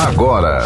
agora. 0.00 0.64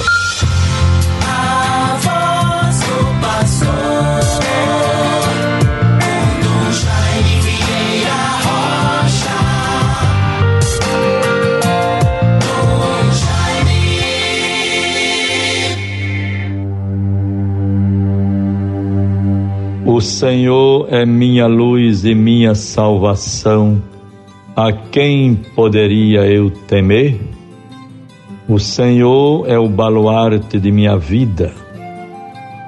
O 19.87 20.01
Senhor 20.01 20.89
é 20.91 21.05
minha 21.07 21.47
luz 21.47 22.05
e 22.05 22.15
minha 22.15 22.55
salvação. 22.55 23.83
A 24.57 24.73
quem 24.73 25.35
poderia 25.35 26.21
eu 26.27 26.51
temer? 26.51 27.34
O 28.47 28.59
Senhor 28.59 29.49
é 29.49 29.59
o 29.59 29.71
baluarte 29.71 30.61
de 30.61 30.71
minha 30.71 30.99
vida. 30.99 31.51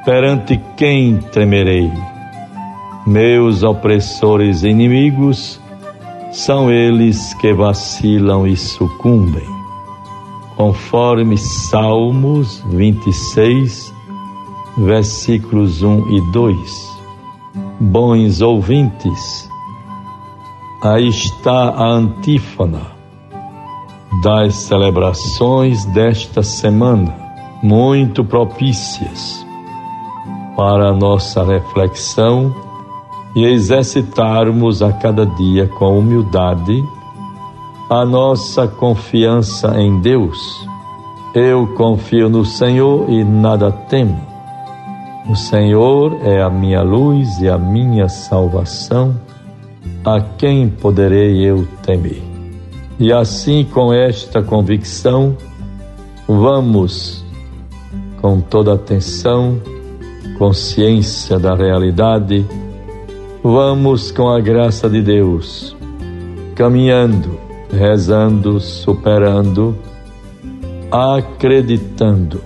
Perante 0.06 0.58
quem 0.74 1.18
tremerei? 1.18 1.92
Meus 3.06 3.62
opressores 3.62 4.62
e 4.62 4.68
inimigos 4.68 5.60
são 6.32 6.70
eles 6.70 7.34
que 7.34 7.52
vacilam 7.52 8.46
e 8.46 8.56
sucumbem. 8.56 9.44
Conforme 10.56 11.36
Salmos 11.36 12.64
26, 12.70 13.92
versículos 14.78 15.82
1 15.82 16.08
e 16.08 16.32
2. 16.32 16.56
Bons 17.78 18.40
ouvintes, 18.40 19.46
aí 20.82 21.08
está 21.08 21.68
a 21.68 21.86
antífona 21.86 22.95
das 24.22 24.54
celebrações 24.54 25.84
desta 25.86 26.42
semana, 26.42 27.14
muito 27.62 28.24
propícias 28.24 29.44
para 30.56 30.90
a 30.90 30.92
nossa 30.92 31.44
reflexão 31.44 32.54
e 33.34 33.44
exercitarmos 33.44 34.82
a 34.82 34.92
cada 34.92 35.26
dia 35.26 35.68
com 35.68 35.98
humildade 35.98 36.82
a 37.88 38.04
nossa 38.04 38.66
confiança 38.66 39.80
em 39.80 40.00
Deus. 40.00 40.66
Eu 41.34 41.66
confio 41.76 42.28
no 42.28 42.44
Senhor 42.44 43.08
e 43.08 43.22
nada 43.22 43.70
temo. 43.70 44.20
O 45.28 45.36
Senhor 45.36 46.18
é 46.22 46.42
a 46.42 46.48
minha 46.48 46.82
luz 46.82 47.40
e 47.40 47.48
a 47.48 47.58
minha 47.58 48.08
salvação. 48.08 49.14
A 50.04 50.20
quem 50.20 50.68
poderei 50.68 51.44
eu 51.44 51.66
temer? 51.82 52.35
E 52.98 53.12
assim, 53.12 53.64
com 53.64 53.92
esta 53.92 54.42
convicção, 54.42 55.36
vamos 56.26 57.24
com 58.20 58.40
toda 58.40 58.72
atenção, 58.72 59.60
consciência 60.38 61.38
da 61.38 61.54
realidade, 61.54 62.44
vamos 63.42 64.10
com 64.10 64.28
a 64.28 64.40
graça 64.40 64.88
de 64.88 65.02
Deus, 65.02 65.76
caminhando, 66.54 67.38
rezando, 67.70 68.58
superando, 68.60 69.76
acreditando 70.90 72.40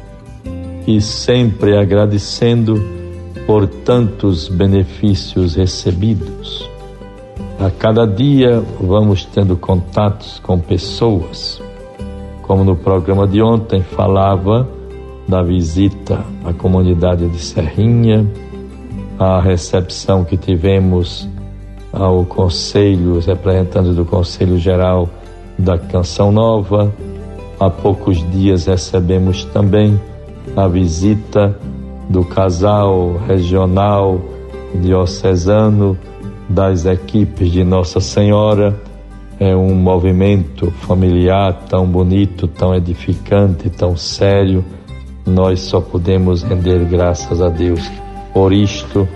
e 0.86 1.00
sempre 1.00 1.76
agradecendo 1.76 2.82
por 3.46 3.66
tantos 3.66 4.48
benefícios 4.48 5.54
recebidos. 5.54 6.69
A 7.60 7.70
cada 7.70 8.06
dia 8.06 8.64
vamos 8.80 9.26
tendo 9.26 9.54
contatos 9.54 10.38
com 10.38 10.58
pessoas, 10.58 11.60
como 12.40 12.64
no 12.64 12.74
programa 12.74 13.26
de 13.26 13.42
ontem 13.42 13.82
falava 13.82 14.66
da 15.28 15.42
visita 15.42 16.24
à 16.42 16.54
comunidade 16.54 17.28
de 17.28 17.38
Serrinha, 17.38 18.26
a 19.18 19.42
recepção 19.42 20.24
que 20.24 20.38
tivemos 20.38 21.28
ao 21.92 22.24
Conselho, 22.24 23.18
os 23.18 23.26
representantes 23.26 23.94
do 23.94 24.06
Conselho 24.06 24.58
Geral 24.58 25.06
da 25.58 25.76
Canção 25.76 26.32
Nova. 26.32 26.90
Há 27.60 27.68
poucos 27.68 28.26
dias 28.30 28.64
recebemos 28.64 29.44
também 29.44 30.00
a 30.56 30.66
visita 30.66 31.54
do 32.08 32.24
casal 32.24 33.20
regional 33.28 34.18
diocesano 34.76 35.98
das 36.50 36.84
equipes 36.84 37.50
de 37.50 37.64
Nossa 37.64 38.00
Senhora. 38.00 38.78
É 39.38 39.56
um 39.56 39.74
movimento 39.74 40.70
familiar 40.82 41.64
tão 41.68 41.86
bonito, 41.86 42.46
tão 42.46 42.74
edificante, 42.74 43.70
tão 43.70 43.96
sério. 43.96 44.64
Nós 45.24 45.60
só 45.60 45.80
podemos 45.80 46.42
render 46.42 46.84
graças 46.84 47.40
a 47.40 47.48
Deus 47.48 47.80
por 48.34 48.52
isto 48.52 49.08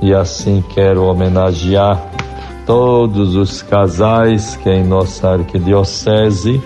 e 0.00 0.14
assim 0.14 0.62
quero 0.74 1.04
homenagear 1.04 2.00
todos 2.66 3.34
os 3.34 3.62
casais 3.62 4.56
que 4.56 4.70
em 4.70 4.84
nossa 4.84 5.30
arquidiocese 5.30 6.60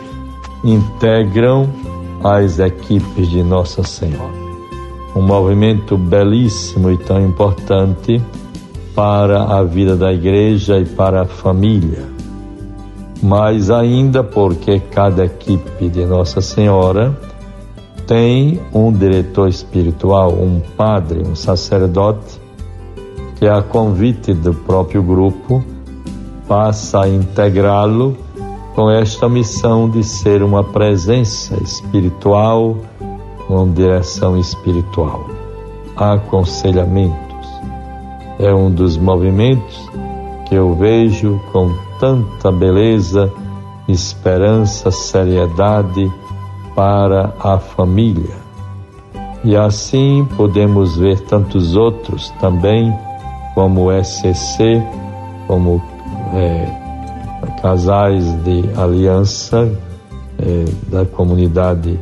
integram 0.64 1.68
as 2.22 2.58
equipes 2.58 3.28
de 3.30 3.42
Nossa 3.42 3.82
Senhora. 3.84 4.36
Um 5.14 5.22
movimento 5.22 5.96
belíssimo 5.96 6.90
e 6.90 6.98
tão 6.98 7.24
importante 7.24 8.20
para 8.98 9.44
a 9.44 9.62
vida 9.62 9.94
da 9.94 10.12
igreja 10.12 10.76
e 10.76 10.84
para 10.84 11.22
a 11.22 11.24
família. 11.24 12.04
Mas 13.22 13.70
ainda 13.70 14.24
porque 14.24 14.80
cada 14.80 15.24
equipe 15.24 15.88
de 15.88 16.04
Nossa 16.04 16.40
Senhora 16.40 17.16
tem 18.08 18.60
um 18.74 18.92
diretor 18.92 19.48
espiritual, 19.48 20.32
um 20.32 20.60
padre, 20.76 21.22
um 21.24 21.36
sacerdote, 21.36 22.40
que 23.36 23.46
a 23.46 23.62
convite 23.62 24.34
do 24.34 24.52
próprio 24.52 25.00
grupo 25.00 25.62
passa 26.48 27.02
a 27.02 27.08
integrá-lo 27.08 28.18
com 28.74 28.90
esta 28.90 29.28
missão 29.28 29.88
de 29.88 30.02
ser 30.02 30.42
uma 30.42 30.64
presença 30.64 31.54
espiritual, 31.62 32.76
uma 33.48 33.64
direção 33.64 34.36
espiritual. 34.36 35.24
Aconselhamento 35.96 37.27
é 38.38 38.54
um 38.54 38.70
dos 38.70 38.96
movimentos 38.96 39.88
que 40.48 40.54
eu 40.54 40.74
vejo 40.74 41.40
com 41.52 41.74
tanta 41.98 42.50
beleza, 42.50 43.30
esperança, 43.88 44.90
seriedade 44.90 46.10
para 46.74 47.34
a 47.40 47.58
família. 47.58 48.36
E 49.44 49.56
assim 49.56 50.26
podemos 50.36 50.96
ver 50.96 51.20
tantos 51.20 51.76
outros 51.76 52.30
também, 52.40 52.92
como 53.54 53.88
o 53.88 54.04
SCC, 54.04 54.82
como 55.46 55.82
é, 56.34 56.66
casais 57.60 58.32
de 58.44 58.64
aliança 58.76 59.70
é, 60.38 60.64
da 60.88 61.04
comunidade 61.04 61.98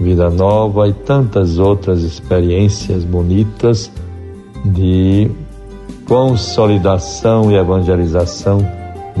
Vida 0.00 0.30
Nova 0.30 0.88
e 0.88 0.92
tantas 0.94 1.58
outras 1.58 2.02
experiências 2.02 3.04
bonitas 3.04 3.90
de 4.64 5.30
consolidação 6.10 7.52
e 7.52 7.54
evangelização 7.54 8.58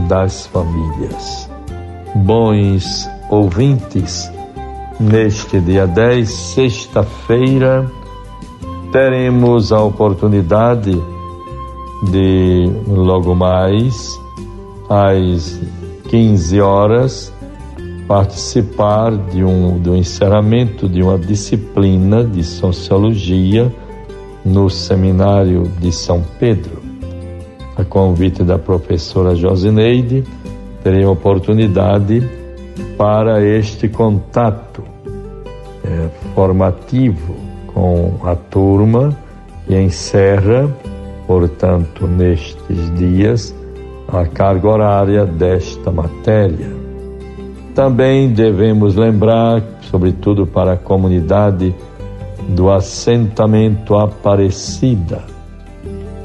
das 0.08 0.46
famílias. 0.46 1.48
Bons 2.16 3.08
ouvintes, 3.30 4.28
neste 4.98 5.60
dia 5.60 5.86
10, 5.86 6.28
sexta-feira, 6.28 7.88
teremos 8.90 9.70
a 9.70 9.80
oportunidade 9.80 11.00
de 12.10 12.72
logo 12.88 13.36
mais 13.36 14.20
às 14.88 15.60
15 16.08 16.60
horas 16.60 17.32
participar 18.08 19.16
de 19.16 19.44
um 19.44 19.78
do 19.78 19.94
encerramento 19.94 20.88
de 20.88 21.04
uma 21.04 21.16
disciplina 21.16 22.24
de 22.24 22.42
sociologia 22.42 23.72
no 24.44 24.68
seminário 24.68 25.70
de 25.80 25.92
São 25.92 26.24
Pedro 26.40 26.79
a 27.80 27.84
convite 27.84 28.42
da 28.42 28.58
professora 28.58 29.34
Josineide, 29.34 30.24
terei 30.82 31.04
oportunidade 31.04 32.22
para 32.96 33.42
este 33.42 33.88
contato 33.88 34.82
é, 35.84 36.08
formativo 36.34 37.34
com 37.66 38.18
a 38.24 38.34
turma 38.34 39.16
que 39.66 39.74
encerra, 39.76 40.68
portanto, 41.26 42.06
nestes 42.06 42.94
dias, 42.96 43.54
a 44.08 44.26
carga 44.26 44.68
horária 44.68 45.24
desta 45.24 45.90
matéria. 45.90 46.68
Também 47.74 48.30
devemos 48.32 48.96
lembrar, 48.96 49.62
sobretudo 49.82 50.46
para 50.46 50.72
a 50.72 50.76
comunidade 50.76 51.74
do 52.48 52.70
assentamento 52.70 53.94
Aparecida, 53.96 55.22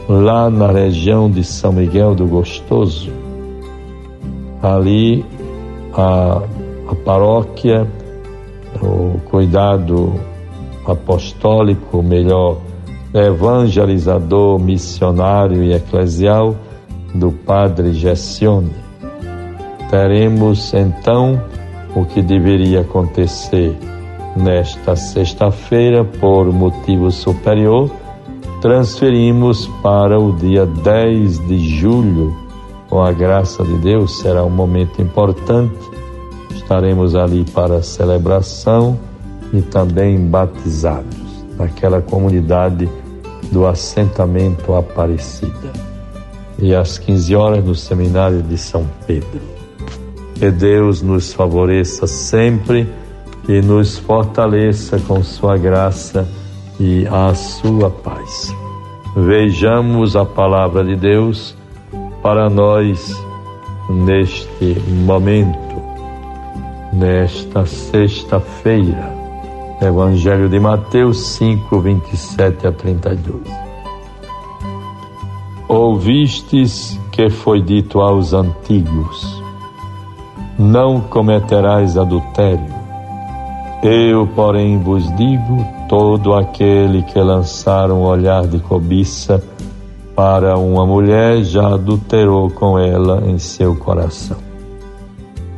lá 0.07 0.49
na 0.49 0.71
região 0.71 1.29
de 1.29 1.43
São 1.43 1.71
Miguel 1.71 2.15
do 2.15 2.25
Gostoso. 2.25 3.11
Ali 4.61 5.25
a, 5.93 6.41
a 6.89 6.95
paróquia 7.03 7.87
o 8.81 9.19
cuidado 9.29 10.13
apostólico, 10.85 12.03
melhor, 12.03 12.57
evangelizador, 13.13 14.59
missionário 14.59 15.63
e 15.63 15.73
eclesial 15.73 16.55
do 17.13 17.31
Padre 17.31 17.93
Gessione. 17.93 18.73
Teremos 19.89 20.73
então 20.73 21.41
o 21.95 22.05
que 22.05 22.21
deveria 22.21 22.81
acontecer 22.81 23.75
nesta 24.35 24.95
sexta-feira 24.95 26.03
por 26.03 26.51
motivo 26.51 27.09
superior, 27.09 27.89
transferimos 28.61 29.67
para 29.81 30.19
o 30.19 30.33
dia 30.33 30.65
10 30.65 31.47
de 31.47 31.57
julho. 31.57 32.35
Com 32.89 33.01
a 33.01 33.11
graça 33.11 33.63
de 33.63 33.77
Deus, 33.77 34.19
será 34.19 34.43
um 34.43 34.49
momento 34.49 35.01
importante. 35.01 35.77
Estaremos 36.51 37.15
ali 37.15 37.43
para 37.43 37.81
celebração 37.83 38.97
e 39.53 39.61
também 39.61 40.17
batizados 40.19 41.17
naquela 41.57 42.01
comunidade 42.01 42.89
do 43.51 43.65
assentamento 43.65 44.73
Aparecida. 44.73 45.71
E 46.57 46.73
às 46.73 46.97
15 46.97 47.35
horas 47.35 47.65
no 47.65 47.75
seminário 47.75 48.41
de 48.41 48.57
São 48.57 48.85
Pedro. 49.05 49.41
Que 50.35 50.51
Deus 50.51 51.01
nos 51.01 51.33
favoreça 51.33 52.07
sempre 52.07 52.87
e 53.47 53.61
nos 53.61 53.97
fortaleça 53.97 54.99
com 54.99 55.23
sua 55.23 55.57
graça 55.57 56.27
e 56.79 57.07
a 57.07 57.33
sua 57.33 57.89
paz. 57.89 58.53
Vejamos 59.15 60.15
a 60.15 60.25
palavra 60.25 60.83
de 60.83 60.95
Deus 60.95 61.55
para 62.21 62.49
nós 62.49 63.15
neste 63.89 64.79
momento, 65.05 65.81
nesta 66.91 67.65
sexta-feira. 67.65 69.13
Evangelho 69.81 70.49
de 70.49 70.59
Mateus 70.59 71.19
5, 71.35 71.79
27 71.79 72.67
a 72.67 72.71
32. 72.71 73.41
Ouvistes 75.67 76.99
que 77.11 77.29
foi 77.29 77.61
dito 77.61 77.99
aos 77.99 78.33
antigos: 78.33 79.43
Não 80.57 81.01
cometerás 81.01 81.97
adultério. 81.97 82.73
Eu, 83.83 84.27
porém, 84.27 84.79
vos 84.79 85.03
digo: 85.15 85.74
todo 85.87 86.33
aquele 86.33 87.01
que 87.03 87.19
lançar 87.19 87.91
um 87.91 88.01
olhar 88.01 88.47
de 88.47 88.59
cobiça 88.59 89.43
para 90.15 90.57
uma 90.57 90.85
mulher 90.85 91.43
já 91.43 91.73
adulterou 91.73 92.49
com 92.49 92.79
ela 92.79 93.23
em 93.25 93.37
seu 93.37 93.75
coração. 93.75 94.37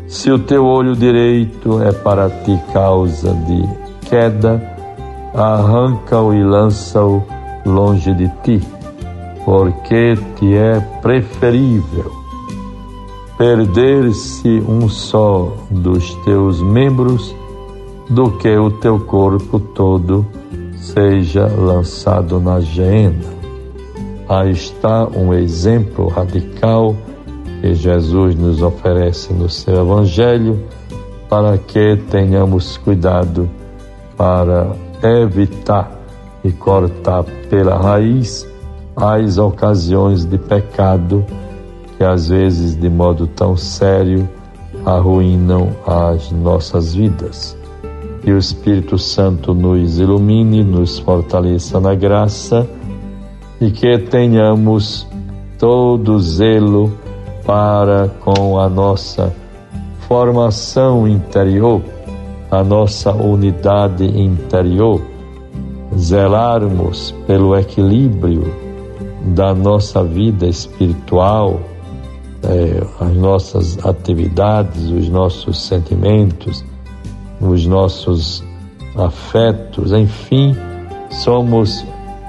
Se 0.07 0.31
o 0.31 0.39
teu 0.39 0.65
olho 0.65 0.95
direito 0.95 1.81
é 1.81 1.91
para 1.91 2.29
ti 2.29 2.59
causa 2.73 3.33
de 3.33 3.63
queda, 4.09 4.61
arranca-o 5.33 6.33
e 6.33 6.43
lança-o 6.43 7.21
longe 7.65 8.13
de 8.13 8.29
ti, 8.43 8.61
porque 9.45 10.17
te 10.37 10.55
é 10.55 10.79
preferível 11.01 12.27
perder-se 13.37 14.63
um 14.67 14.89
só 14.89 15.53
dos 15.69 16.15
teus 16.25 16.61
membros 16.61 17.35
do 18.09 18.31
que 18.37 18.55
o 18.57 18.71
teu 18.71 18.99
corpo 18.99 19.59
todo 19.59 20.25
seja 20.75 21.47
lançado 21.47 22.39
na 22.39 22.59
geena. 22.61 23.35
Aí 24.29 24.51
está 24.51 25.07
um 25.07 25.33
exemplo 25.33 26.07
radical 26.07 26.95
que 27.61 27.73
Jesus 27.73 28.35
nos 28.35 28.61
oferece 28.61 29.33
no 29.33 29.49
seu 29.49 29.81
Evangelho 29.81 30.63
para 31.29 31.57
que 31.57 31.97
tenhamos 32.09 32.77
cuidado 32.77 33.49
para 34.15 34.75
evitar 35.03 35.91
e 36.43 36.51
cortar 36.51 37.23
pela 37.49 37.77
raiz 37.77 38.47
as 38.95 39.37
ocasiões 39.37 40.25
de 40.25 40.37
pecado 40.37 41.25
que 41.97 42.03
às 42.03 42.29
vezes 42.29 42.75
de 42.75 42.89
modo 42.89 43.27
tão 43.27 43.57
sério 43.57 44.27
arruinam 44.85 45.69
as 45.85 46.31
nossas 46.31 46.95
vidas 46.95 47.57
que 48.27 48.33
o 48.33 48.37
Espírito 48.37 48.97
Santo 48.97 49.53
nos 49.53 49.99
ilumine, 49.99 50.61
nos 50.61 50.99
fortaleça 50.99 51.79
na 51.79 51.95
graça 51.95 52.67
e 53.61 53.71
que 53.71 53.97
tenhamos 53.99 55.07
todo 55.57 56.19
zelo 56.19 56.91
para 57.45 58.09
com 58.19 58.59
a 58.59 58.67
nossa 58.67 59.33
formação 60.09 61.07
interior, 61.07 61.81
a 62.51 62.61
nossa 62.65 63.13
unidade 63.13 64.03
interior, 64.03 65.01
zelarmos 65.97 67.15
pelo 67.25 67.57
equilíbrio 67.57 68.53
da 69.27 69.53
nossa 69.53 70.03
vida 70.03 70.45
espiritual, 70.45 71.61
eh, 72.43 72.83
as 72.99 73.15
nossas 73.15 73.85
atividades, 73.85 74.83
os 74.89 75.07
nossos 75.07 75.65
sentimentos 75.65 76.65
os 77.39 77.65
nossos 77.65 78.43
afetos, 78.95 79.91
enfim, 79.91 80.55
somos 81.09 81.85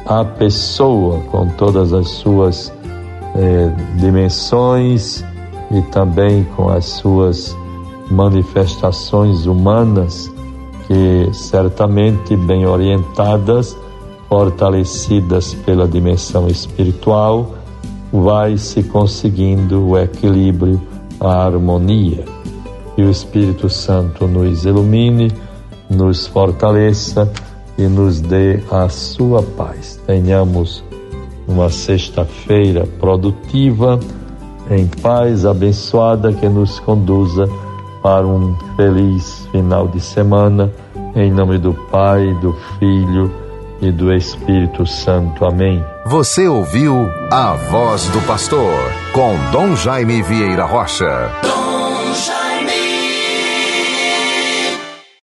a 0.06 0.24
pessoa 0.24 1.20
com 1.30 1.48
todas 1.50 1.92
as 1.92 2.08
suas 2.08 2.72
eh, 3.34 3.70
dimensões 3.96 5.24
e 5.70 5.82
também 5.90 6.44
com 6.56 6.68
as 6.68 6.84
suas 6.84 7.56
manifestações 8.10 9.46
humanas 9.46 10.30
que 10.86 11.28
certamente 11.32 12.34
bem 12.36 12.66
orientadas, 12.66 13.76
fortalecidas 14.28 15.52
pela 15.54 15.86
dimensão 15.86 16.48
espiritual, 16.48 17.54
vai 18.10 18.56
se 18.56 18.82
conseguindo 18.82 19.88
o 19.88 19.98
equilíbrio, 19.98 20.80
a 21.20 21.44
harmonia 21.44 22.37
que 22.98 23.02
o 23.02 23.10
Espírito 23.10 23.70
Santo 23.70 24.26
nos 24.26 24.64
ilumine, 24.64 25.30
nos 25.88 26.26
fortaleça 26.26 27.30
e 27.78 27.82
nos 27.82 28.20
dê 28.20 28.58
a 28.72 28.88
sua 28.88 29.40
paz. 29.40 30.00
Tenhamos 30.04 30.82
uma 31.46 31.70
sexta-feira 31.70 32.88
produtiva, 32.98 34.00
em 34.68 34.84
paz, 35.00 35.46
abençoada, 35.46 36.32
que 36.32 36.48
nos 36.48 36.80
conduza 36.80 37.48
para 38.02 38.26
um 38.26 38.56
feliz 38.74 39.46
final 39.52 39.86
de 39.86 40.00
semana. 40.00 40.68
Em 41.14 41.30
nome 41.30 41.56
do 41.56 41.72
Pai, 41.92 42.34
do 42.42 42.52
Filho 42.80 43.32
e 43.80 43.92
do 43.92 44.12
Espírito 44.12 44.84
Santo. 44.84 45.44
Amém. 45.44 45.84
Você 46.06 46.48
ouviu 46.48 47.08
a 47.30 47.54
voz 47.70 48.08
do 48.08 48.20
pastor 48.22 48.74
com 49.12 49.36
Dom 49.52 49.76
Jaime 49.76 50.20
Vieira 50.20 50.64
Rocha. 50.64 51.30